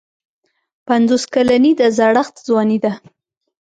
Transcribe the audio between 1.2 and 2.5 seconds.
کلني د زړښت